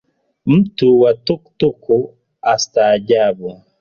[0.45, 3.61] Mtu wa Tuktuk atastaajabu.